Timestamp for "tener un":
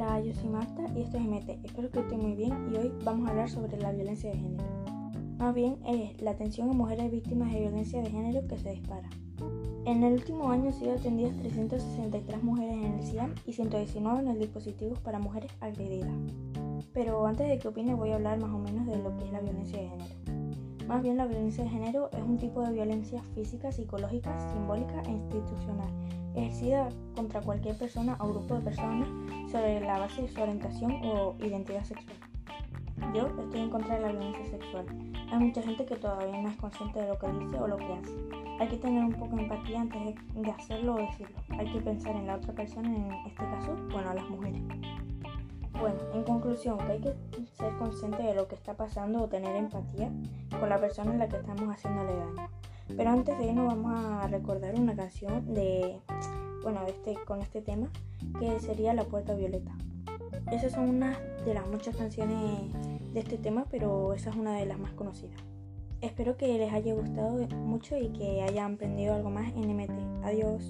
38.76-39.12